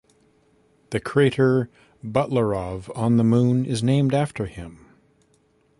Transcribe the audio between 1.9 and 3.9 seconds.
Butlerov on the Moon is